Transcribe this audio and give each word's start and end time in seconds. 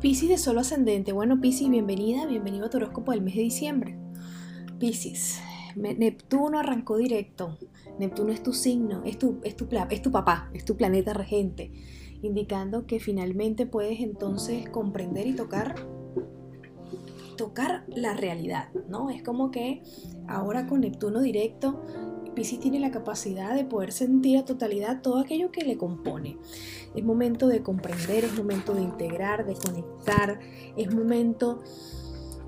Piscis 0.00 0.30
de 0.30 0.38
solo 0.38 0.60
ascendente. 0.60 1.12
Bueno, 1.12 1.42
Piscis, 1.42 1.68
bienvenida, 1.68 2.24
bienvenido 2.24 2.64
a 2.64 2.70
tu 2.70 2.78
horóscopo 2.78 3.12
del 3.12 3.20
mes 3.20 3.34
de 3.34 3.42
diciembre. 3.42 3.98
Piscis, 4.78 5.42
Neptuno 5.76 6.58
arrancó 6.58 6.96
directo. 6.96 7.58
Neptuno 7.98 8.32
es 8.32 8.42
tu 8.42 8.54
signo, 8.54 9.02
es 9.04 9.18
tu, 9.18 9.40
es 9.44 9.56
tu, 9.56 9.68
es 9.90 10.00
tu 10.00 10.10
papá, 10.10 10.50
es 10.54 10.64
tu 10.64 10.74
planeta 10.74 11.12
regente, 11.12 11.70
indicando 12.22 12.86
que 12.86 12.98
finalmente 12.98 13.66
puedes 13.66 14.00
entonces 14.00 14.66
comprender 14.70 15.26
y 15.26 15.34
tocar 15.34 15.74
tocar 17.36 17.84
la 17.88 18.14
realidad, 18.14 18.70
¿no? 18.88 19.10
Es 19.10 19.22
como 19.22 19.50
que 19.50 19.82
ahora 20.28 20.66
con 20.66 20.80
Neptuno 20.80 21.20
directo 21.20 21.84
Piscis 22.34 22.60
tiene 22.60 22.80
la 22.80 22.90
capacidad 22.90 23.54
de 23.54 23.64
poder 23.64 23.92
sentir 23.92 24.38
a 24.38 24.44
totalidad 24.44 25.02
todo 25.02 25.18
aquello 25.18 25.50
que 25.50 25.64
le 25.64 25.76
compone. 25.76 26.38
Es 26.94 27.04
momento 27.04 27.48
de 27.48 27.62
comprender, 27.62 28.24
es 28.24 28.36
momento 28.36 28.74
de 28.74 28.82
integrar, 28.82 29.46
de 29.46 29.54
conectar, 29.54 30.40
es 30.76 30.94
momento 30.94 31.62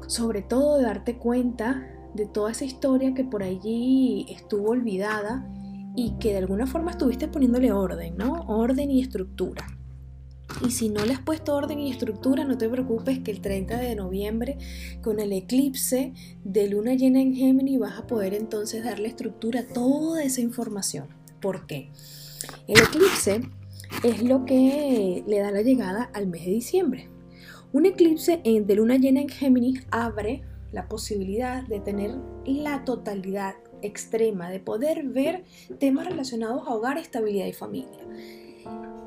sobre 0.06 0.42
todo 0.42 0.78
de 0.78 0.84
darte 0.84 1.16
cuenta 1.16 1.88
de 2.14 2.26
toda 2.26 2.50
esa 2.50 2.64
historia 2.64 3.14
que 3.14 3.24
por 3.24 3.42
allí 3.42 4.26
estuvo 4.28 4.70
olvidada 4.70 5.48
y 5.96 6.18
que 6.18 6.32
de 6.32 6.38
alguna 6.38 6.66
forma 6.66 6.90
estuviste 6.90 7.28
poniéndole 7.28 7.72
orden, 7.72 8.16
¿no? 8.16 8.44
Orden 8.46 8.90
y 8.90 9.00
estructura. 9.00 9.66
Y 10.60 10.70
si 10.70 10.88
no 10.88 11.04
le 11.04 11.14
has 11.14 11.20
puesto 11.20 11.54
orden 11.54 11.78
y 11.80 11.90
estructura, 11.90 12.44
no 12.44 12.58
te 12.58 12.68
preocupes 12.68 13.18
que 13.20 13.30
el 13.30 13.40
30 13.40 13.78
de 13.78 13.96
noviembre, 13.96 14.58
con 15.02 15.18
el 15.18 15.32
eclipse 15.32 16.12
de 16.44 16.68
luna 16.68 16.94
llena 16.94 17.20
en 17.20 17.34
Géminis, 17.34 17.80
vas 17.80 17.98
a 17.98 18.06
poder 18.06 18.34
entonces 18.34 18.84
darle 18.84 19.08
estructura 19.08 19.60
a 19.60 19.66
toda 19.66 20.22
esa 20.22 20.40
información. 20.40 21.08
¿Por 21.40 21.66
qué? 21.66 21.90
El 22.68 22.80
eclipse 22.80 23.40
es 24.04 24.22
lo 24.22 24.44
que 24.44 25.24
le 25.26 25.38
da 25.38 25.50
la 25.50 25.62
llegada 25.62 26.10
al 26.14 26.26
mes 26.28 26.44
de 26.44 26.52
diciembre. 26.52 27.10
Un 27.72 27.86
eclipse 27.86 28.40
de 28.44 28.74
luna 28.74 28.96
llena 28.96 29.20
en 29.20 29.28
Géminis 29.28 29.86
abre 29.90 30.42
la 30.70 30.88
posibilidad 30.88 31.66
de 31.66 31.80
tener 31.80 32.16
la 32.46 32.84
totalidad 32.84 33.54
extrema, 33.82 34.50
de 34.50 34.60
poder 34.60 35.04
ver 35.08 35.44
temas 35.78 36.06
relacionados 36.06 36.66
a 36.66 36.74
hogar, 36.74 36.98
estabilidad 36.98 37.46
y 37.46 37.52
familia 37.52 38.06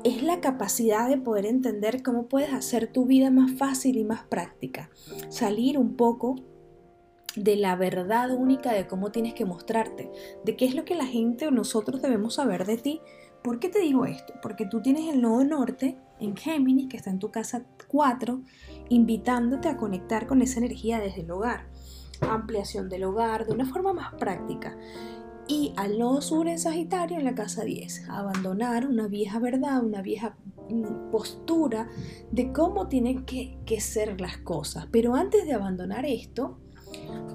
es 0.06 0.22
la 0.22 0.40
capacidad 0.40 1.08
de 1.08 1.18
poder 1.18 1.46
entender 1.46 2.04
cómo 2.04 2.28
puedes 2.28 2.52
hacer 2.52 2.86
tu 2.86 3.06
vida 3.06 3.32
más 3.32 3.58
fácil 3.58 3.96
y 3.96 4.04
más 4.04 4.22
práctica. 4.22 4.88
Salir 5.30 5.76
un 5.78 5.96
poco 5.96 6.36
de 7.34 7.56
la 7.56 7.74
verdad 7.74 8.30
única 8.32 8.72
de 8.72 8.86
cómo 8.86 9.10
tienes 9.10 9.34
que 9.34 9.44
mostrarte, 9.44 10.08
de 10.44 10.56
qué 10.56 10.64
es 10.64 10.76
lo 10.76 10.84
que 10.84 10.94
la 10.94 11.06
gente 11.06 11.48
o 11.48 11.50
nosotros 11.50 12.02
debemos 12.02 12.34
saber 12.34 12.66
de 12.66 12.78
ti. 12.78 13.00
¿Por 13.42 13.58
qué 13.58 13.68
te 13.68 13.80
digo 13.80 14.06
esto? 14.06 14.34
Porque 14.42 14.64
tú 14.64 14.80
tienes 14.80 15.12
el 15.12 15.20
nodo 15.20 15.42
norte 15.42 15.98
en 16.20 16.36
Géminis, 16.36 16.88
que 16.88 16.96
está 16.96 17.10
en 17.10 17.18
tu 17.18 17.32
casa 17.32 17.64
4, 17.88 18.42
invitándote 18.90 19.68
a 19.68 19.76
conectar 19.76 20.28
con 20.28 20.40
esa 20.40 20.60
energía 20.60 21.00
desde 21.00 21.22
el 21.22 21.30
hogar. 21.32 21.66
Ampliación 22.20 22.88
del 22.88 23.02
hogar 23.02 23.44
de 23.44 23.54
una 23.54 23.66
forma 23.66 23.92
más 23.92 24.14
práctica 24.14 24.78
y 25.48 25.72
al 25.76 25.98
nodo 25.98 26.20
sur 26.20 26.48
en 26.48 26.58
Sagitario 26.58 27.18
en 27.18 27.24
la 27.24 27.34
casa 27.34 27.64
10. 27.64 28.08
Abandonar 28.08 28.86
una 28.86 29.08
vieja 29.08 29.38
verdad, 29.38 29.84
una 29.84 30.02
vieja 30.02 30.36
mm, 30.68 31.10
postura 31.10 31.88
de 32.32 32.52
cómo 32.52 32.88
tienen 32.88 33.24
que, 33.24 33.58
que 33.64 33.80
ser 33.80 34.20
las 34.20 34.38
cosas. 34.38 34.88
Pero 34.90 35.14
antes 35.14 35.46
de 35.46 35.54
abandonar 35.54 36.04
esto, 36.04 36.58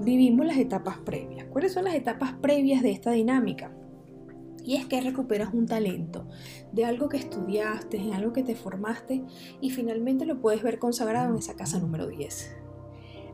vivimos 0.01 0.45
las 0.45 0.57
etapas 0.57 0.97
previas. 0.99 1.47
¿Cuáles 1.49 1.73
son 1.73 1.85
las 1.85 1.95
etapas 1.95 2.33
previas 2.33 2.81
de 2.81 2.91
esta 2.91 3.11
dinámica? 3.11 3.73
Y 4.63 4.75
es 4.75 4.85
que 4.85 5.01
recuperas 5.01 5.53
un 5.53 5.65
talento 5.65 6.27
de 6.71 6.85
algo 6.85 7.09
que 7.09 7.17
estudiaste, 7.17 7.97
en 7.97 8.13
algo 8.13 8.31
que 8.31 8.43
te 8.43 8.55
formaste 8.55 9.23
y 9.59 9.71
finalmente 9.71 10.25
lo 10.25 10.39
puedes 10.39 10.61
ver 10.61 10.77
consagrado 10.77 11.31
en 11.31 11.39
esa 11.39 11.55
casa 11.55 11.79
número 11.79 12.07
10. 12.07 12.57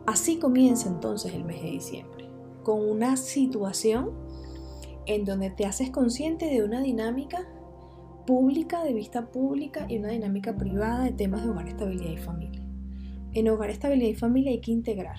Así 0.05 0.37
comienza 0.39 0.87
entonces 0.87 1.33
el 1.33 1.43
mes 1.43 1.61
de 1.61 1.71
diciembre, 1.71 2.29
con 2.63 2.79
una 2.79 3.17
situación 3.17 4.11
en 5.07 5.25
donde 5.25 5.49
te 5.49 5.65
haces 5.65 5.89
consciente 5.89 6.45
de 6.47 6.63
una 6.63 6.81
dinámica 6.81 7.47
pública, 8.25 8.83
de 8.83 8.93
vista 8.93 9.31
pública 9.31 9.85
y 9.89 9.97
una 9.97 10.09
dinámica 10.09 10.55
privada 10.55 11.05
de 11.05 11.13
temas 11.13 11.43
de 11.43 11.49
hogar, 11.49 11.67
estabilidad 11.67 12.11
y 12.11 12.17
familia. 12.17 12.61
En 13.33 13.49
hogar, 13.49 13.69
estabilidad 13.69 14.09
y 14.09 14.15
familia 14.15 14.51
hay 14.51 14.59
que 14.59 14.71
integrar. 14.71 15.17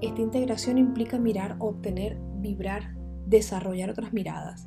Esta 0.00 0.20
integración 0.20 0.78
implica 0.78 1.18
mirar, 1.18 1.56
obtener, 1.60 2.18
vibrar, 2.40 2.96
desarrollar 3.26 3.90
otras 3.90 4.12
miradas. 4.12 4.66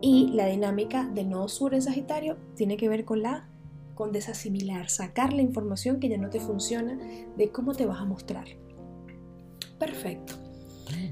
Y 0.00 0.28
la 0.32 0.46
dinámica 0.46 1.08
del 1.08 1.30
nodo 1.30 1.48
sur 1.48 1.74
en 1.74 1.82
Sagitario 1.82 2.36
tiene 2.56 2.76
que 2.76 2.88
ver 2.88 3.04
con 3.04 3.22
la 3.22 3.48
con 3.94 4.12
desasimilar, 4.12 4.90
sacar 4.90 5.32
la 5.32 5.42
información 5.42 5.98
que 5.98 6.08
ya 6.08 6.18
no 6.18 6.30
te 6.30 6.38
funciona 6.38 6.96
de 7.36 7.50
cómo 7.50 7.74
te 7.74 7.84
vas 7.84 8.00
a 8.00 8.04
mostrar. 8.04 8.46
Perfecto. 9.76 10.47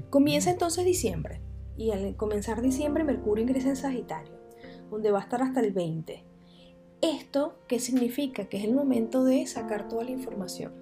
Comienza 0.09 0.51
entonces 0.51 0.85
diciembre 0.85 1.41
y 1.77 1.91
al 1.91 2.15
comenzar 2.15 2.61
diciembre 2.61 3.03
Mercurio 3.03 3.43
ingresa 3.43 3.69
en 3.69 3.75
Sagitario, 3.75 4.33
donde 4.89 5.11
va 5.11 5.19
a 5.19 5.23
estar 5.23 5.41
hasta 5.41 5.59
el 5.59 5.73
20. 5.73 6.23
¿Esto 7.01 7.59
qué 7.67 7.79
significa? 7.79 8.45
Que 8.45 8.57
es 8.57 8.63
el 8.63 8.73
momento 8.73 9.23
de 9.23 9.45
sacar 9.45 9.87
toda 9.87 10.03
la 10.03 10.11
información. 10.11 10.73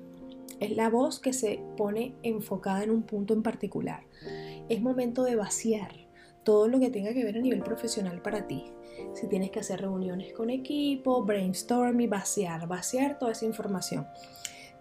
Es 0.59 0.75
la 0.75 0.89
voz 0.89 1.19
que 1.19 1.33
se 1.33 1.59
pone 1.75 2.15
enfocada 2.23 2.83
en 2.83 2.91
un 2.91 3.03
punto 3.03 3.33
en 3.33 3.43
particular. 3.43 4.03
Es 4.69 4.81
momento 4.81 5.23
de 5.23 5.35
vaciar 5.35 5.91
todo 6.45 6.67
lo 6.67 6.79
que 6.79 6.89
tenga 6.89 7.13
que 7.13 7.25
ver 7.25 7.37
a 7.37 7.41
nivel 7.41 7.61
profesional 7.63 8.21
para 8.21 8.47
ti. 8.47 8.63
Si 9.13 9.27
tienes 9.27 9.51
que 9.51 9.59
hacer 9.59 9.81
reuniones 9.81 10.31
con 10.31 10.49
equipo, 10.49 11.25
brainstorming, 11.25 12.09
vaciar, 12.09 12.67
vaciar 12.67 13.19
toda 13.19 13.33
esa 13.33 13.45
información 13.45 14.07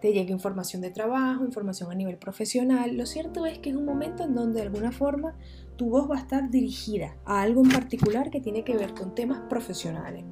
te 0.04 0.12
llega 0.12 0.32
información 0.32 0.82
de 0.82 0.90
trabajo, 0.90 1.46
información 1.46 1.90
a 1.90 1.94
nivel 1.94 2.18
profesional. 2.18 2.94
Lo 2.94 3.06
cierto 3.06 3.46
es 3.46 3.58
que 3.58 3.70
es 3.70 3.74
un 3.74 3.86
momento 3.86 4.22
en 4.22 4.34
donde 4.34 4.60
de 4.60 4.66
alguna 4.66 4.92
forma 4.92 5.34
tu 5.76 5.88
voz 5.88 6.10
va 6.10 6.16
a 6.16 6.18
estar 6.18 6.50
dirigida 6.50 7.16
a 7.24 7.40
algo 7.40 7.62
en 7.62 7.70
particular 7.70 8.28
que 8.28 8.42
tiene 8.42 8.64
que 8.64 8.76
ver 8.76 8.92
con 8.92 9.14
temas 9.14 9.40
profesionales. 9.48 10.26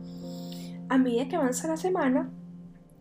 A 0.90 0.98
medida 0.98 1.26
que 1.26 1.36
avanza 1.36 1.68
la 1.68 1.78
semana, 1.78 2.30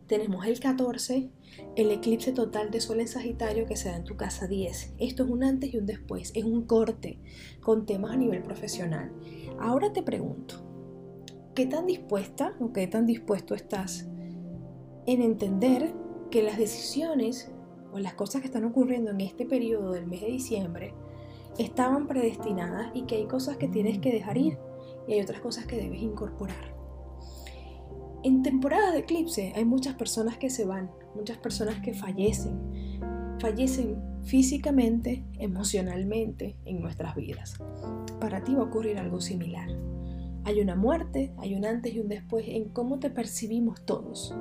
tenemos 0.07 0.45
el 0.45 0.61
14, 0.61 1.29
el 1.75 1.91
eclipse 1.91 2.31
total 2.31 2.71
de 2.71 2.79
Sol 2.79 3.01
en 3.01 3.09
Sagitario 3.09 3.65
que 3.65 3.75
se 3.75 3.89
da 3.89 3.97
en 3.97 4.05
tu 4.05 4.15
casa 4.15 4.47
10. 4.47 4.93
Esto 4.97 5.25
es 5.25 5.29
un 5.29 5.43
antes 5.43 5.73
y 5.73 5.77
un 5.77 5.85
después, 5.85 6.31
es 6.35 6.45
un 6.45 6.67
corte 6.67 7.19
con 7.59 7.85
temas 7.85 8.11
a 8.11 8.15
nivel 8.15 8.43
profesional. 8.43 9.11
Ahora 9.59 9.91
te 9.91 10.03
pregunto, 10.03 10.55
¿qué 11.53 11.65
tan 11.65 11.85
dispuesta 11.85 12.55
o 12.61 12.71
qué 12.71 12.87
tan 12.87 13.07
dispuesto 13.07 13.55
estás 13.55 14.07
en 15.05 15.21
entender 15.21 15.93
que 16.31 16.41
las 16.41 16.57
decisiones 16.57 17.51
o 17.91 17.99
las 17.99 18.13
cosas 18.13 18.41
que 18.41 18.47
están 18.47 18.63
ocurriendo 18.63 19.11
en 19.11 19.21
este 19.21 19.45
periodo 19.45 19.91
del 19.91 20.07
mes 20.07 20.21
de 20.21 20.27
diciembre 20.27 20.93
estaban 21.59 22.07
predestinadas 22.07 22.91
y 22.95 23.03
que 23.03 23.17
hay 23.17 23.25
cosas 23.25 23.57
que 23.57 23.67
tienes 23.67 23.99
que 23.99 24.13
dejar 24.13 24.37
ir 24.37 24.57
y 25.07 25.13
hay 25.13 25.21
otras 25.21 25.41
cosas 25.41 25.65
que 25.65 25.75
debes 25.75 26.01
incorporar. 26.01 26.73
En 28.23 28.43
temporada 28.43 28.91
de 28.91 28.99
eclipse 28.99 29.51
hay 29.55 29.65
muchas 29.65 29.95
personas 29.95 30.37
que 30.37 30.49
se 30.49 30.65
van, 30.65 30.89
muchas 31.15 31.37
personas 31.37 31.81
que 31.81 31.93
fallecen, 31.93 32.59
fallecen 33.39 34.01
físicamente, 34.23 35.25
emocionalmente 35.37 36.55
en 36.63 36.79
nuestras 36.79 37.15
vidas. 37.15 37.57
Para 38.21 38.43
ti 38.43 38.53
va 38.53 38.61
a 38.61 38.65
ocurrir 38.65 38.97
algo 38.99 39.19
similar. 39.19 39.69
Hay 40.45 40.61
una 40.61 40.75
muerte, 40.75 41.33
hay 41.39 41.55
un 41.55 41.65
antes 41.65 41.93
y 41.93 41.99
un 41.99 42.07
después 42.07 42.45
en 42.47 42.69
cómo 42.69 42.99
te 42.99 43.09
percibimos 43.09 43.83
todos. 43.85 44.33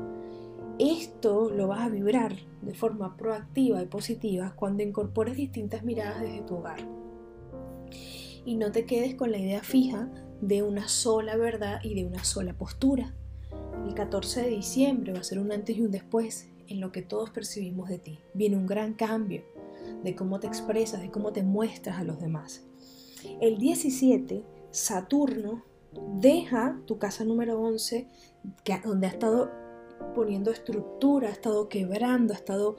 Esto 0.81 1.51
lo 1.51 1.67
vas 1.67 1.83
a 1.83 1.89
vibrar 1.91 2.35
de 2.63 2.73
forma 2.73 3.15
proactiva 3.19 3.83
y 3.83 3.85
positiva 3.85 4.55
cuando 4.57 4.83
incorpores 4.83 5.37
distintas 5.37 5.83
miradas 5.85 6.23
desde 6.23 6.41
tu 6.41 6.57
hogar. 6.57 6.79
Y 8.47 8.57
no 8.57 8.73
te 8.73 8.87
quedes 8.87 9.15
con 9.15 9.31
la 9.31 9.37
idea 9.37 9.63
fija 9.63 10.11
de 10.41 10.63
una 10.63 10.89
sola 10.89 11.37
verdad 11.37 11.81
y 11.85 11.93
de 11.93 12.07
una 12.07 12.25
sola 12.25 12.55
postura. 12.55 13.15
El 13.87 13.93
14 13.93 14.41
de 14.41 14.49
diciembre 14.49 15.13
va 15.13 15.19
a 15.19 15.23
ser 15.23 15.39
un 15.39 15.53
antes 15.53 15.77
y 15.77 15.83
un 15.83 15.91
después 15.91 16.49
en 16.67 16.81
lo 16.81 16.93
que 16.93 17.03
todos 17.03 17.29
percibimos 17.29 17.91
de 17.91 17.99
ti. 17.99 18.19
Viene 18.33 18.57
un 18.57 18.67
gran 18.67 18.95
cambio 18.95 19.45
de 20.03 20.15
cómo 20.15 20.41
te 20.41 20.47
expresas, 20.47 21.03
de 21.03 21.11
cómo 21.11 21.35
te 21.35 21.43
muestras 21.43 21.99
a 21.99 22.05
los 22.05 22.19
demás. 22.21 22.65
El 23.43 23.59
17, 23.59 24.47
Saturno 24.71 25.63
deja 26.15 26.81
tu 26.87 26.97
casa 26.97 27.27
número 27.27 27.61
11, 27.61 28.09
donde 28.83 29.07
ha 29.07 29.11
estado 29.11 29.61
poniendo 30.15 30.51
estructura, 30.51 31.29
ha 31.29 31.33
estado 31.33 31.69
quebrando, 31.69 32.33
ha 32.33 32.37
estado 32.37 32.77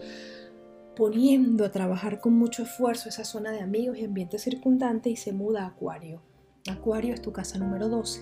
poniendo 0.96 1.66
a 1.66 1.72
trabajar 1.72 2.20
con 2.20 2.34
mucho 2.34 2.64
esfuerzo 2.64 3.10
esa 3.10 3.26
zona 3.26 3.52
de 3.52 3.62
amigos 3.62 3.98
y 3.98 4.06
ambiente 4.06 4.40
circundante 4.40 5.10
y 5.10 5.16
se 5.16 5.34
muda 5.34 5.64
a 5.64 5.68
Acuario. 5.68 6.22
Acuario 6.70 7.14
es 7.14 7.22
tu 7.22 7.32
casa 7.32 7.58
número 7.58 7.90
12. 7.90 8.22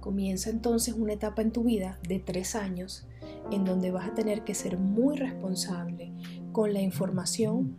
Comienza 0.00 0.50
entonces 0.50 0.94
una 0.94 1.14
etapa 1.14 1.40
en 1.40 1.50
tu 1.50 1.64
vida 1.64 1.98
de 2.06 2.18
tres 2.18 2.56
años 2.56 3.06
en 3.50 3.64
donde 3.64 3.90
vas 3.90 4.08
a 4.08 4.14
tener 4.14 4.44
que 4.44 4.54
ser 4.54 4.76
muy 4.76 5.16
responsable 5.16 6.12
con 6.52 6.74
la 6.74 6.82
información. 6.82 7.78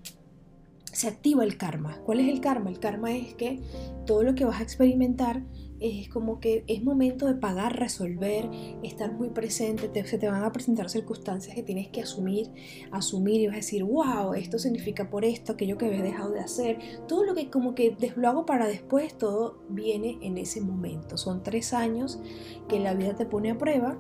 Se 0.91 1.07
activa 1.07 1.43
el 1.43 1.57
karma. 1.57 1.99
¿Cuál 2.03 2.21
es 2.21 2.29
el 2.29 2.41
karma? 2.41 2.69
El 2.69 2.79
karma 2.79 3.15
es 3.15 3.35
que 3.35 3.61
todo 4.05 4.23
lo 4.23 4.33
que 4.33 4.45
vas 4.45 4.59
a 4.59 4.63
experimentar 4.63 5.43
es 5.79 6.09
como 6.09 6.39
que 6.39 6.63
es 6.67 6.83
momento 6.83 7.27
de 7.27 7.35
pagar, 7.35 7.77
resolver, 7.77 8.49
estar 8.83 9.13
muy 9.13 9.29
presente, 9.29 10.05
se 10.05 10.17
te 10.17 10.27
van 10.27 10.43
a 10.43 10.51
presentar 10.51 10.89
circunstancias 10.89 11.55
que 11.55 11.63
tienes 11.63 11.89
que 11.89 12.01
asumir, 12.01 12.51
asumir 12.91 13.41
y 13.41 13.47
vas 13.47 13.55
a 13.55 13.57
decir, 13.57 13.83
wow, 13.83 14.33
esto 14.33 14.59
significa 14.59 15.09
por 15.09 15.25
esto, 15.25 15.53
aquello 15.53 15.77
que 15.77 15.85
había 15.85 16.03
dejado 16.03 16.31
de 16.31 16.39
hacer, 16.39 16.79
todo 17.07 17.23
lo 17.23 17.35
que 17.35 17.49
como 17.49 17.75
que 17.75 17.95
lo 18.15 18.29
hago 18.29 18.45
para 18.45 18.67
después, 18.67 19.17
todo 19.17 19.59
viene 19.69 20.17
en 20.21 20.37
ese 20.37 20.61
momento. 20.61 21.17
Son 21.17 21.43
tres 21.43 21.73
años 21.73 22.19
que 22.67 22.79
la 22.79 22.93
vida 22.93 23.15
te 23.15 23.25
pone 23.25 23.51
a 23.51 23.57
prueba 23.57 23.99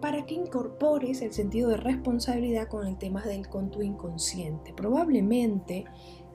para 0.00 0.26
que 0.26 0.34
incorpores 0.34 1.22
el 1.22 1.32
sentido 1.32 1.70
de 1.70 1.78
responsabilidad 1.78 2.68
con 2.68 2.86
el 2.86 2.98
tema 2.98 3.22
del 3.22 3.48
con 3.48 3.70
tu 3.70 3.82
inconsciente. 3.82 4.72
Probablemente 4.74 5.86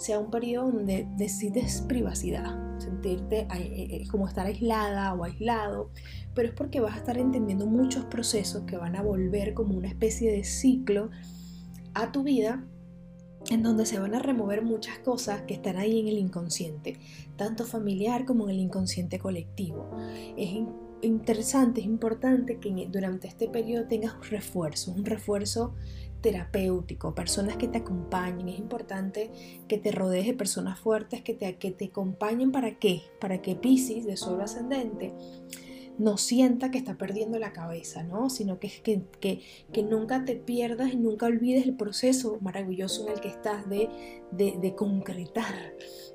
sea 0.01 0.17
un 0.17 0.31
periodo 0.31 0.71
donde 0.71 1.07
decides 1.15 1.81
privacidad, 1.81 2.79
sentirte 2.79 3.41
eh, 3.41 3.47
eh, 3.55 4.07
como 4.09 4.27
estar 4.27 4.47
aislada 4.47 5.13
o 5.13 5.23
aislado, 5.23 5.91
pero 6.33 6.47
es 6.47 6.55
porque 6.55 6.79
vas 6.79 6.95
a 6.95 6.97
estar 6.97 7.19
entendiendo 7.19 7.67
muchos 7.67 8.05
procesos 8.05 8.63
que 8.63 8.77
van 8.77 8.95
a 8.95 9.03
volver 9.03 9.53
como 9.53 9.75
una 9.75 9.87
especie 9.87 10.31
de 10.31 10.43
ciclo 10.43 11.11
a 11.93 12.11
tu 12.11 12.23
vida 12.23 12.65
en 13.51 13.61
donde 13.61 13.85
se 13.85 13.99
van 13.99 14.15
a 14.15 14.19
remover 14.19 14.63
muchas 14.63 14.97
cosas 14.99 15.43
que 15.43 15.53
están 15.53 15.77
ahí 15.77 15.99
en 15.99 16.07
el 16.07 16.17
inconsciente, 16.17 16.97
tanto 17.35 17.65
familiar 17.65 18.25
como 18.25 18.45
en 18.45 18.55
el 18.55 18.59
inconsciente 18.59 19.19
colectivo. 19.19 19.87
Es 20.35 20.49
interesante, 21.03 21.81
es 21.81 21.85
importante 21.85 22.57
que 22.57 22.87
durante 22.91 23.27
este 23.27 23.47
periodo 23.47 23.87
tengas 23.87 24.15
un 24.15 24.23
refuerzo, 24.23 24.91
un 24.93 25.05
refuerzo 25.05 25.75
terapéutico, 26.21 27.15
personas 27.15 27.57
que 27.57 27.67
te 27.67 27.79
acompañen. 27.79 28.49
Es 28.49 28.59
importante 28.59 29.31
que 29.67 29.77
te 29.77 29.91
rodees 29.91 30.27
de 30.27 30.33
personas 30.33 30.79
fuertes 30.79 31.21
que 31.21 31.33
te, 31.33 31.57
que 31.57 31.71
te 31.71 31.85
acompañen 31.85 32.51
para 32.51 32.79
qué? 32.79 33.01
Para 33.19 33.41
que 33.41 33.55
Pisces 33.55 34.05
de 34.05 34.17
sol 34.17 34.41
ascendente 34.41 35.13
no 35.97 36.17
sienta 36.17 36.71
que 36.71 36.77
está 36.77 36.97
perdiendo 36.97 37.37
la 37.37 37.53
cabeza, 37.53 38.03
¿no? 38.03 38.29
Sino 38.29 38.59
que, 38.59 38.69
que, 38.81 39.03
que, 39.19 39.41
que 39.71 39.83
nunca 39.83 40.25
te 40.25 40.35
pierdas 40.35 40.93
y 40.93 40.97
nunca 40.97 41.27
olvides 41.27 41.65
el 41.65 41.75
proceso 41.75 42.39
maravilloso 42.41 43.05
en 43.05 43.13
el 43.13 43.21
que 43.21 43.27
estás 43.27 43.69
de, 43.69 43.89
de, 44.31 44.75
concretar, 44.75 45.53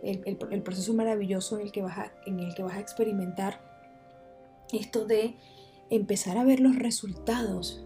el, 0.03 0.38
el, 0.50 0.62
proceso 0.62 0.93
maravilloso 0.94 1.58
en 1.58 1.67
el, 1.67 1.73
que 1.73 1.82
vas 1.82 1.99
a, 1.99 2.12
en 2.26 2.41
el 2.41 2.55
que 2.55 2.62
vas 2.62 2.75
a 2.75 2.81
experimentar 2.81 3.61
esto 4.73 5.05
de 5.05 5.37
empezar 5.91 6.37
a 6.37 6.44
ver 6.44 6.58
los 6.58 6.76
resultados 6.76 7.86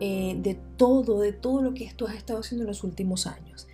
eh, 0.00 0.36
de 0.40 0.58
todo, 0.76 1.20
de 1.20 1.32
todo 1.32 1.60
lo 1.60 1.74
que 1.74 1.92
tú 1.94 2.06
has 2.06 2.14
estado 2.14 2.40
haciendo 2.40 2.62
en 2.64 2.68
los 2.68 2.84
últimos 2.84 3.26
años. 3.26 3.68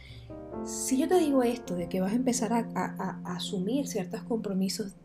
Si 0.64 0.99
yo 0.99 1.06
te 1.06 1.19
digo 1.20 1.44
esto, 1.44 1.76
de 1.76 1.88
que 1.88 2.00
vas 2.00 2.12
a 2.12 2.17
empezar 2.17 2.52
a, 2.52 3.20
asumir 3.25 3.87
ciertos 3.87 4.23
compromisos 4.23 4.96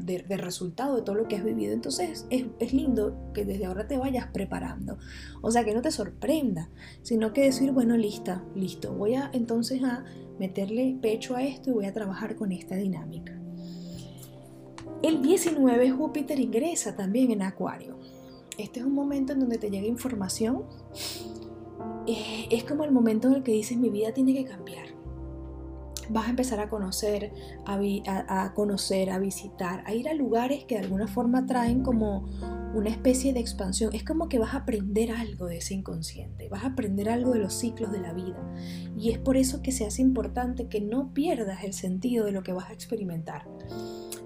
de, 0.00 0.36
resultado 0.36 0.96
de 0.96 1.02
todo 1.02 1.14
lo 1.14 1.28
que 1.28 1.36
has 1.36 1.44
vivido, 1.44 1.72
entonces 1.72 2.26
es, 2.30 2.46
es, 2.58 2.72
lindo 2.72 3.16
que 3.32 3.44
desde 3.44 3.66
ahora 3.66 3.86
te 3.86 3.98
vayas 3.98 4.26
preparando. 4.32 4.98
O 5.42 5.52
sea, 5.52 5.64
que 5.64 5.74
no 5.74 5.82
te 5.82 5.92
sorprenda, 5.92 6.70
sino 7.02 7.32
que 7.32 7.42
decir, 7.42 7.70
bueno, 7.70 7.96
lista, 7.96 8.44
listo, 8.56 8.92
voy 8.92 9.14
a 9.14 9.30
entonces 9.32 9.84
a 9.84 10.04
meterle 10.40 10.98
pecho 11.00 11.36
a 11.36 11.44
esto 11.44 11.70
y 11.70 11.74
voy 11.74 11.84
a 11.84 11.92
trabajar 11.92 12.34
con 12.34 12.50
esta 12.50 12.74
dinámica. 12.74 13.38
El 15.02 15.22
19 15.22 15.92
Júpiter 15.92 16.40
ingresa 16.40 16.96
también 16.96 17.30
en 17.30 17.42
Acuario 17.42 18.00
este 18.60 18.80
es 18.80 18.86
un 18.86 18.94
momento 18.94 19.32
en 19.32 19.40
donde 19.40 19.58
te 19.58 19.70
llega 19.70 19.86
información. 19.86 20.64
Es 22.50 22.64
como 22.64 22.84
el 22.84 22.92
momento 22.92 23.28
en 23.28 23.34
el 23.34 23.42
que 23.42 23.52
dices 23.52 23.78
mi 23.78 23.90
vida 23.90 24.12
tiene 24.12 24.34
que 24.34 24.44
cambiar. 24.44 24.86
Vas 26.08 26.26
a 26.26 26.30
empezar 26.30 26.58
a 26.58 26.68
conocer, 26.68 27.32
a, 27.66 28.52
conocer, 28.54 29.10
a 29.10 29.18
visitar, 29.20 29.84
a 29.86 29.94
ir 29.94 30.08
a 30.08 30.14
lugares 30.14 30.64
que 30.64 30.74
de 30.74 30.80
alguna 30.80 31.06
forma 31.06 31.46
traen 31.46 31.82
como 31.82 32.28
una 32.74 32.90
especie 32.90 33.32
de 33.32 33.38
expansión. 33.38 33.94
Es 33.94 34.02
como 34.02 34.28
que 34.28 34.40
vas 34.40 34.54
a 34.54 34.58
aprender 34.58 35.12
algo 35.12 35.46
de 35.46 35.58
ese 35.58 35.74
inconsciente, 35.74 36.48
vas 36.48 36.64
a 36.64 36.68
aprender 36.68 37.08
algo 37.08 37.32
de 37.32 37.38
los 37.38 37.54
ciclos 37.54 37.92
de 37.92 38.00
la 38.00 38.12
vida. 38.12 38.42
Y 38.98 39.10
es 39.10 39.18
por 39.18 39.36
eso 39.36 39.62
que 39.62 39.70
se 39.70 39.86
hace 39.86 40.02
importante 40.02 40.66
que 40.66 40.80
no 40.80 41.14
pierdas 41.14 41.62
el 41.62 41.74
sentido 41.74 42.24
de 42.24 42.32
lo 42.32 42.42
que 42.42 42.52
vas 42.52 42.70
a 42.70 42.72
experimentar 42.72 43.46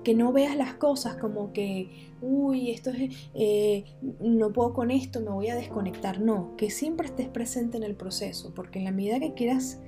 que 0.04 0.14
no 0.14 0.32
veas 0.32 0.56
las 0.56 0.74
cosas 0.74 1.16
como 1.16 1.52
que, 1.52 2.12
uy, 2.20 2.70
esto 2.70 2.90
es, 2.90 3.28
eh, 3.34 3.84
no 4.20 4.52
puedo 4.52 4.72
con 4.74 4.90
esto, 4.90 5.20
me 5.20 5.30
voy 5.30 5.48
a 5.48 5.56
desconectar. 5.56 6.20
No, 6.20 6.56
que 6.56 6.70
siempre 6.70 7.08
estés 7.08 7.28
presente 7.28 7.76
en 7.76 7.82
el 7.82 7.96
proceso, 7.96 8.52
porque 8.54 8.78
en 8.78 8.84
la 8.84 8.92
medida 8.92 9.18
que 9.18 9.34
quieras, 9.34 9.80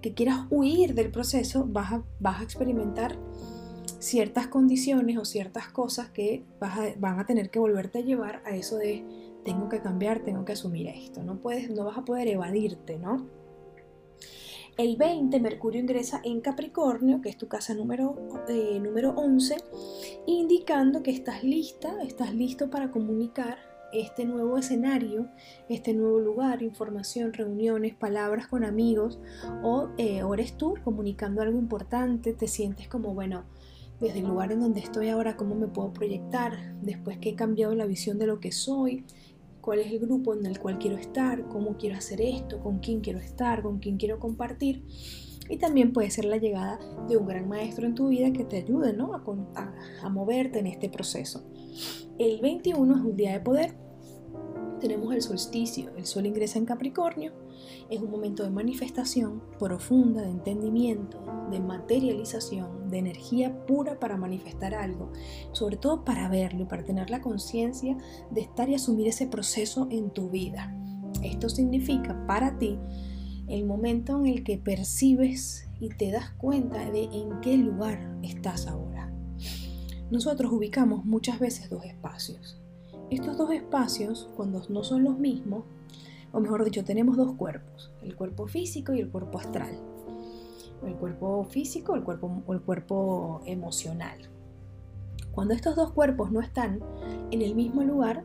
que 0.00 0.14
quieras 0.14 0.46
huir 0.50 0.94
del 0.94 1.10
proceso, 1.10 1.66
vas 1.68 1.92
a, 1.92 2.04
vas 2.18 2.40
a 2.40 2.44
experimentar 2.44 3.16
ciertas 4.00 4.48
condiciones 4.48 5.16
o 5.16 5.24
ciertas 5.24 5.68
cosas 5.68 6.08
que 6.10 6.42
vas 6.58 6.76
van 6.98 7.20
a 7.20 7.26
tener 7.26 7.50
que 7.50 7.60
volverte 7.60 8.00
a 8.00 8.02
llevar 8.02 8.42
a 8.44 8.56
eso 8.56 8.76
de 8.76 9.04
tengo 9.44 9.68
que 9.68 9.80
cambiar, 9.80 10.24
tengo 10.24 10.44
que 10.44 10.52
asumir 10.52 10.88
esto. 10.88 11.22
No 11.22 11.40
puedes, 11.40 11.70
no 11.70 11.84
vas 11.84 11.98
a 11.98 12.04
poder 12.04 12.28
evadirte, 12.28 12.98
¿no? 12.98 13.26
El 14.78 14.96
20, 14.96 15.38
Mercurio 15.38 15.82
ingresa 15.82 16.22
en 16.24 16.40
Capricornio, 16.40 17.20
que 17.20 17.28
es 17.28 17.36
tu 17.36 17.46
casa 17.46 17.74
número, 17.74 18.16
eh, 18.48 18.80
número 18.80 19.10
11, 19.10 19.56
indicando 20.26 21.02
que 21.02 21.10
estás 21.10 21.44
lista, 21.44 22.02
estás 22.02 22.34
listo 22.34 22.70
para 22.70 22.90
comunicar 22.90 23.58
este 23.92 24.24
nuevo 24.24 24.56
escenario, 24.56 25.28
este 25.68 25.92
nuevo 25.92 26.20
lugar, 26.20 26.62
información, 26.62 27.34
reuniones, 27.34 27.94
palabras 27.94 28.46
con 28.46 28.64
amigos, 28.64 29.20
o, 29.62 29.90
eh, 29.98 30.22
o 30.22 30.32
eres 30.32 30.56
tú 30.56 30.74
comunicando 30.82 31.42
algo 31.42 31.58
importante, 31.58 32.32
te 32.32 32.48
sientes 32.48 32.88
como, 32.88 33.12
bueno, 33.12 33.44
desde 34.00 34.20
el 34.20 34.26
lugar 34.26 34.52
en 34.52 34.60
donde 34.60 34.80
estoy 34.80 35.10
ahora, 35.10 35.36
cómo 35.36 35.54
me 35.54 35.68
puedo 35.68 35.92
proyectar, 35.92 36.74
después 36.80 37.18
que 37.18 37.28
he 37.28 37.34
cambiado 37.34 37.74
la 37.74 37.84
visión 37.84 38.18
de 38.18 38.26
lo 38.26 38.40
que 38.40 38.52
soy, 38.52 39.04
cuál 39.62 39.78
es 39.78 39.90
el 39.90 40.00
grupo 40.00 40.34
en 40.34 40.44
el 40.44 40.58
cual 40.58 40.78
quiero 40.78 40.98
estar, 40.98 41.48
cómo 41.48 41.78
quiero 41.78 41.96
hacer 41.96 42.20
esto, 42.20 42.60
con 42.60 42.80
quién 42.80 43.00
quiero 43.00 43.20
estar, 43.20 43.62
con 43.62 43.78
quién 43.78 43.96
quiero 43.96 44.18
compartir. 44.18 44.84
Y 45.48 45.56
también 45.56 45.92
puede 45.92 46.10
ser 46.10 46.26
la 46.26 46.36
llegada 46.36 46.78
de 47.08 47.16
un 47.16 47.26
gran 47.26 47.48
maestro 47.48 47.86
en 47.86 47.94
tu 47.94 48.08
vida 48.08 48.32
que 48.32 48.44
te 48.44 48.58
ayude 48.58 48.92
¿no? 48.92 49.14
a, 49.14 49.72
a 50.02 50.08
moverte 50.10 50.58
en 50.58 50.66
este 50.66 50.88
proceso. 50.88 51.44
El 52.18 52.40
21 52.40 52.94
es 52.94 53.00
un 53.00 53.16
día 53.16 53.32
de 53.32 53.40
poder. 53.40 53.74
Tenemos 54.82 55.14
el 55.14 55.22
solsticio, 55.22 55.92
el 55.96 56.06
sol 56.06 56.26
ingresa 56.26 56.58
en 56.58 56.66
Capricornio 56.66 57.32
es 57.88 58.00
un 58.00 58.10
momento 58.10 58.42
de 58.42 58.50
manifestación 58.50 59.40
profunda, 59.56 60.22
de 60.22 60.30
entendimiento, 60.30 61.22
de 61.52 61.60
materialización, 61.60 62.90
de 62.90 62.98
energía 62.98 63.64
pura 63.64 64.00
para 64.00 64.16
manifestar 64.16 64.74
algo, 64.74 65.12
sobre 65.52 65.76
todo 65.76 66.04
para 66.04 66.28
verlo 66.28 66.62
y 66.62 66.66
para 66.66 66.84
tener 66.84 67.10
la 67.10 67.20
conciencia 67.20 67.96
de 68.32 68.40
estar 68.40 68.68
y 68.70 68.74
asumir 68.74 69.06
ese 69.06 69.28
proceso 69.28 69.86
en 69.88 70.10
tu 70.10 70.30
vida. 70.30 70.76
Esto 71.22 71.48
significa 71.48 72.26
para 72.26 72.58
ti 72.58 72.76
el 73.46 73.64
momento 73.64 74.18
en 74.18 74.26
el 74.26 74.42
que 74.42 74.58
percibes 74.58 75.68
y 75.78 75.90
te 75.90 76.10
das 76.10 76.30
cuenta 76.32 76.90
de 76.90 77.04
en 77.04 77.40
qué 77.40 77.56
lugar 77.56 78.18
estás 78.24 78.66
ahora. 78.66 79.12
Nosotros 80.10 80.52
ubicamos 80.52 81.04
muchas 81.04 81.38
veces 81.38 81.70
dos 81.70 81.84
espacios. 81.84 82.61
Estos 83.12 83.36
dos 83.36 83.50
espacios, 83.50 84.30
cuando 84.38 84.62
no 84.70 84.82
son 84.82 85.04
los 85.04 85.18
mismos, 85.18 85.64
o 86.32 86.40
mejor 86.40 86.64
dicho, 86.64 86.82
tenemos 86.82 87.18
dos 87.18 87.34
cuerpos, 87.34 87.92
el 88.00 88.16
cuerpo 88.16 88.46
físico 88.46 88.94
y 88.94 89.00
el 89.00 89.10
cuerpo 89.10 89.38
astral. 89.38 89.78
El 90.82 90.94
cuerpo 90.94 91.44
físico 91.44 91.94
el 91.94 92.04
cuerpo, 92.04 92.42
o 92.46 92.54
el 92.54 92.62
cuerpo 92.62 93.42
emocional. 93.44 94.16
Cuando 95.30 95.52
estos 95.52 95.76
dos 95.76 95.92
cuerpos 95.92 96.32
no 96.32 96.40
están 96.40 96.80
en 97.30 97.42
el 97.42 97.54
mismo 97.54 97.82
lugar, 97.82 98.24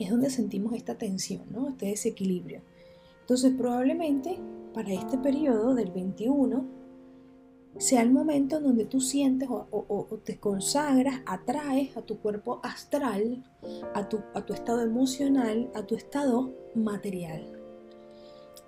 es 0.00 0.10
donde 0.10 0.30
sentimos 0.30 0.72
esta 0.72 0.98
tensión, 0.98 1.42
este 1.68 1.86
desequilibrio. 1.86 2.60
Entonces 3.20 3.52
probablemente 3.56 4.40
para 4.74 4.92
este 4.92 5.16
periodo 5.16 5.76
del 5.76 5.92
21 5.92 6.64
sea 7.78 8.02
el 8.02 8.12
momento 8.12 8.58
en 8.58 8.64
donde 8.64 8.84
tú 8.84 9.00
sientes 9.00 9.48
o, 9.50 10.20
te 10.24 10.38
consagras, 10.38 11.20
atraes 11.26 11.96
a 11.96 12.02
tu 12.02 12.18
cuerpo 12.18 12.60
astral, 12.62 13.44
a 13.94 14.08
tu, 14.08 14.20
a 14.34 14.44
tu 14.44 14.52
estado 14.52 14.80
emocional, 14.82 15.70
a 15.74 15.82
tu 15.84 15.94
estado 15.96 16.52
material. 16.74 17.60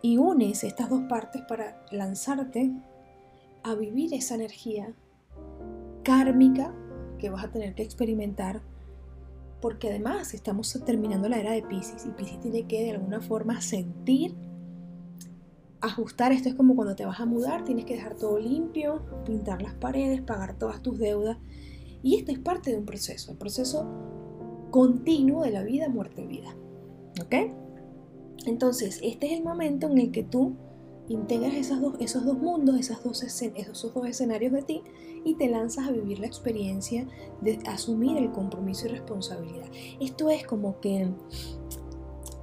Y 0.02 0.18
unes 0.18 0.64
estas 0.64 0.90
dos 0.90 1.02
partes 1.08 1.42
para 1.48 1.84
lanzarte 1.90 2.72
a 3.62 3.74
vivir 3.74 4.12
esa 4.14 4.34
energía 4.34 4.92
kármica 6.02 6.74
que 7.18 7.30
vas 7.30 7.44
a 7.44 7.50
tener 7.50 7.74
que 7.74 7.82
experimentar 7.82 8.62
porque 9.60 9.88
además 9.88 10.34
estamos 10.34 10.78
terminando 10.84 11.28
la 11.28 11.38
era 11.38 11.52
de 11.52 11.62
Pisces 11.62 12.06
y 12.06 12.10
Pisces 12.10 12.40
tiene 12.40 12.66
que 12.66 12.84
de 12.84 12.90
alguna 12.92 13.20
forma 13.20 13.60
sentir 13.60 14.34
ajustar 15.80 16.32
esto 16.32 16.48
es 16.48 16.54
como 16.54 16.74
cuando 16.74 16.96
te 16.96 17.04
vas 17.04 17.20
a 17.20 17.26
mudar, 17.26 17.64
tienes 17.64 17.84
que 17.84 17.94
dejar 17.94 18.16
todo 18.16 18.38
limpio, 18.38 19.02
pintar 19.24 19.62
las 19.62 19.74
paredes, 19.74 20.22
pagar 20.22 20.58
todas 20.58 20.82
tus 20.82 20.98
deudas. 20.98 21.38
Y 22.02 22.16
esto 22.16 22.32
es 22.32 22.38
parte 22.38 22.70
de 22.70 22.78
un 22.78 22.86
proceso, 22.86 23.32
el 23.32 23.38
proceso 23.38 23.86
continuo 24.70 25.42
de 25.42 25.50
la 25.50 25.62
vida, 25.62 25.88
muerte, 25.88 26.26
vida. 26.26 26.56
¿Ok? 27.20 27.34
Entonces, 28.46 29.00
este 29.02 29.26
es 29.26 29.32
el 29.32 29.42
momento 29.42 29.88
en 29.88 29.98
el 29.98 30.12
que 30.12 30.22
tú 30.22 30.56
integras 31.08 31.54
esos 31.54 31.80
dos, 31.80 31.94
esos 32.00 32.24
dos 32.24 32.38
mundos, 32.38 32.76
dos, 33.02 33.22
esos 33.22 33.94
dos 33.94 34.06
escenarios 34.06 34.52
de 34.52 34.62
ti 34.62 34.82
y 35.24 35.34
te 35.34 35.48
lanzas 35.48 35.88
a 35.88 35.92
vivir 35.92 36.18
la 36.18 36.26
experiencia 36.26 37.06
de 37.40 37.58
asumir 37.66 38.16
el 38.16 38.30
compromiso 38.32 38.86
y 38.86 38.90
responsabilidad. 38.90 39.66
Esto 40.00 40.30
es 40.30 40.46
como 40.46 40.80
que, 40.80 41.08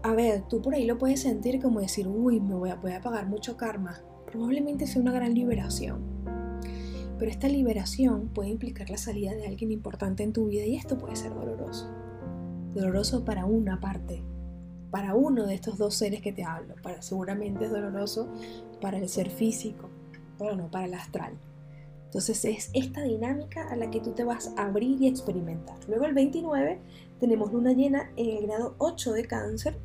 a 0.03 0.13
ver, 0.13 0.43
tú 0.49 0.61
por 0.61 0.75
ahí 0.75 0.85
lo 0.85 0.97
puedes 0.97 1.21
sentir 1.21 1.61
como 1.61 1.79
decir, 1.79 2.07
uy, 2.07 2.41
me 2.41 2.55
voy 2.55 2.69
a, 2.69 2.75
voy 2.75 2.91
pagar 3.01 3.25
mucho 3.25 3.55
karma. 3.55 4.01
Probablemente 4.29 4.85
sea 4.85 5.01
una 5.01 5.13
gran 5.13 5.33
liberación. 5.33 6.01
Pero 7.17 7.31
esta 7.31 7.47
liberación 7.47 8.27
puede 8.27 8.49
implicar 8.49 8.89
la 8.89 8.97
salida 8.97 9.33
de 9.33 9.47
alguien 9.47 9.71
importante 9.71 10.23
en 10.23 10.33
tu 10.33 10.47
vida 10.47 10.65
y 10.65 10.75
esto 10.75 10.97
puede 10.97 11.15
ser 11.15 11.33
doloroso. 11.33 11.89
Doloroso 12.73 13.23
para 13.23 13.45
una 13.45 13.79
parte, 13.79 14.21
para 14.91 15.15
uno 15.15 15.45
de 15.45 15.55
estos 15.55 15.77
dos 15.77 15.95
seres 15.95 16.21
que 16.21 16.33
te 16.33 16.43
hablo. 16.43 16.75
Para, 16.83 17.01
seguramente 17.01 17.65
es 17.65 17.71
doloroso 17.71 18.27
para 18.81 18.97
el 18.97 19.07
ser 19.07 19.29
físico, 19.29 19.89
pero 20.37 20.57
no 20.57 20.69
para 20.69 20.85
el 20.85 20.95
astral. 20.95 21.33
Entonces 22.05 22.43
es 22.45 22.69
esta 22.73 23.01
dinámica 23.01 23.69
a 23.69 23.75
la 23.77 23.89
que 23.89 24.01
tú 24.01 24.11
te 24.11 24.23
vas 24.23 24.53
a 24.57 24.65
abrir 24.65 25.01
y 25.01 25.07
experimentar. 25.07 25.77
Luego 25.87 26.05
el 26.05 26.13
29 26.13 26.79
tenemos 27.23 27.53
luna 27.53 27.71
llena 27.71 28.11
en 28.17 28.35
el 28.35 28.47
grado 28.47 28.75
8 28.79 29.13
de 29.13 29.23
cáncer. 29.23 29.77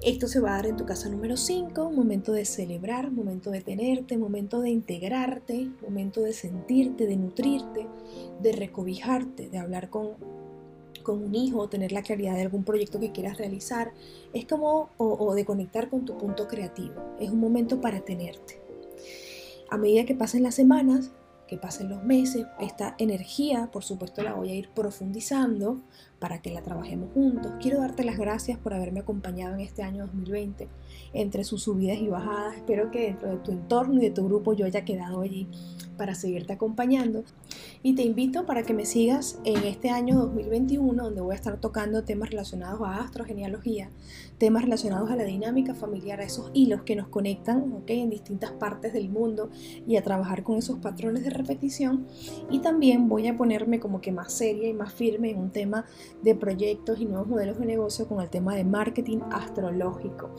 Esto 0.00 0.28
se 0.28 0.38
va 0.38 0.50
a 0.52 0.56
dar 0.58 0.66
en 0.66 0.76
tu 0.76 0.86
casa 0.86 1.08
número 1.08 1.36
5, 1.36 1.88
un 1.88 1.96
momento 1.96 2.30
de 2.30 2.44
celebrar, 2.44 3.10
momento 3.10 3.50
de 3.50 3.60
tenerte, 3.60 4.16
momento 4.18 4.60
de 4.60 4.70
integrarte, 4.70 5.68
momento 5.82 6.20
de 6.20 6.32
sentirte, 6.32 7.08
de 7.08 7.16
nutrirte, 7.16 7.88
de 8.40 8.52
recobijarte, 8.52 9.48
de 9.48 9.58
hablar 9.58 9.90
con 9.90 10.10
con 11.02 11.22
un 11.22 11.34
hijo, 11.34 11.68
tener 11.68 11.92
la 11.92 12.02
claridad 12.02 12.34
de 12.34 12.42
algún 12.42 12.64
proyecto 12.64 12.98
que 12.98 13.12
quieras 13.12 13.36
realizar, 13.36 13.92
es 14.32 14.46
como, 14.46 14.88
o, 14.96 15.34
de 15.34 15.44
conectar 15.44 15.90
con 15.90 16.06
tu 16.06 16.16
punto 16.16 16.48
creativo, 16.48 16.94
es 17.20 17.30
un 17.30 17.40
momento 17.40 17.80
para 17.80 18.00
tenerte. 18.00 18.58
A 19.68 19.76
medida 19.76 20.06
que 20.06 20.14
pasen 20.14 20.44
las 20.44 20.54
semanas, 20.54 21.10
que 21.54 21.60
pasen 21.60 21.88
los 21.88 22.02
meses, 22.02 22.46
esta 22.58 22.96
energía, 22.98 23.68
por 23.70 23.84
supuesto, 23.84 24.24
la 24.24 24.34
voy 24.34 24.50
a 24.50 24.54
ir 24.54 24.70
profundizando 24.70 25.80
para 26.18 26.42
que 26.42 26.50
la 26.50 26.62
trabajemos 26.62 27.12
juntos. 27.12 27.52
Quiero 27.60 27.80
darte 27.80 28.02
las 28.02 28.16
gracias 28.16 28.58
por 28.58 28.74
haberme 28.74 29.00
acompañado 29.00 29.54
en 29.54 29.60
este 29.60 29.82
año 29.82 30.06
2020, 30.06 30.68
entre 31.12 31.44
sus 31.44 31.62
subidas 31.62 31.98
y 31.98 32.08
bajadas. 32.08 32.56
Espero 32.56 32.90
que 32.90 33.02
dentro 33.02 33.28
de 33.30 33.36
tu 33.36 33.52
entorno 33.52 34.00
y 34.00 34.04
de 34.04 34.10
tu 34.10 34.24
grupo 34.24 34.52
yo 34.54 34.66
haya 34.66 34.84
quedado 34.84 35.20
allí 35.20 35.46
para 35.96 36.14
seguirte 36.14 36.54
acompañando. 36.54 37.24
Y 37.82 37.94
te 37.94 38.02
invito 38.02 38.46
para 38.46 38.62
que 38.62 38.74
me 38.74 38.86
sigas 38.86 39.38
en 39.44 39.64
este 39.64 39.90
año 39.90 40.18
2021, 40.18 41.04
donde 41.04 41.20
voy 41.20 41.34
a 41.34 41.36
estar 41.36 41.60
tocando 41.60 42.04
temas 42.04 42.30
relacionados 42.30 42.80
a 42.80 43.02
astrogenealogía, 43.02 43.90
temas 44.38 44.62
relacionados 44.64 45.10
a 45.10 45.16
la 45.16 45.24
dinámica 45.24 45.74
familiar, 45.74 46.20
a 46.20 46.24
esos 46.24 46.50
hilos 46.54 46.82
que 46.82 46.96
nos 46.96 47.08
conectan 47.08 47.72
¿okay? 47.74 48.00
en 48.00 48.10
distintas 48.10 48.52
partes 48.52 48.92
del 48.92 49.08
mundo 49.08 49.50
y 49.86 49.96
a 49.96 50.02
trabajar 50.02 50.42
con 50.42 50.56
esos 50.56 50.78
patrones 50.78 51.22
de 51.22 51.30
Y 52.50 52.60
también 52.60 53.08
voy 53.08 53.28
a 53.28 53.36
ponerme 53.36 53.80
como 53.80 54.00
que 54.00 54.12
más 54.12 54.32
seria 54.32 54.68
y 54.68 54.72
más 54.72 54.92
firme 54.92 55.30
en 55.30 55.38
un 55.38 55.50
tema 55.50 55.84
de 56.22 56.34
proyectos 56.34 57.00
y 57.00 57.06
nuevos 57.06 57.28
modelos 57.28 57.58
de 57.58 57.66
negocio 57.66 58.08
con 58.08 58.20
el 58.20 58.28
tema 58.28 58.54
de 58.54 58.64
marketing 58.64 59.18
astrológico. 59.30 60.30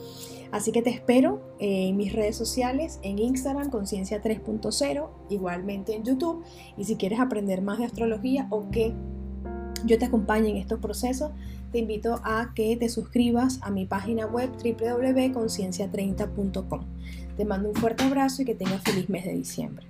Así 0.52 0.72
que 0.72 0.82
te 0.82 0.90
espero 0.90 1.40
en 1.58 1.96
mis 1.96 2.12
redes 2.12 2.36
sociales, 2.36 2.98
en 3.02 3.18
Instagram, 3.18 3.70
Conciencia 3.70 4.22
3.0, 4.22 5.08
igualmente 5.30 5.94
en 5.94 6.04
YouTube. 6.04 6.44
Y 6.76 6.84
si 6.84 6.96
quieres 6.96 7.20
aprender 7.20 7.62
más 7.62 7.78
de 7.78 7.84
astrología 7.84 8.46
o 8.50 8.70
que 8.70 8.94
yo 9.84 9.98
te 9.98 10.06
acompañe 10.06 10.50
en 10.50 10.56
estos 10.56 10.80
procesos, 10.80 11.30
te 11.72 11.78
invito 11.78 12.20
a 12.24 12.52
que 12.54 12.76
te 12.76 12.88
suscribas 12.88 13.58
a 13.62 13.70
mi 13.70 13.86
página 13.86 14.26
web 14.26 14.50
www.conciencia30.com. 14.52 16.80
Te 17.36 17.44
mando 17.44 17.68
un 17.68 17.74
fuerte 17.74 18.04
abrazo 18.04 18.42
y 18.42 18.46
que 18.46 18.54
tengas 18.54 18.82
feliz 18.82 19.10
mes 19.10 19.24
de 19.24 19.34
diciembre. 19.34 19.86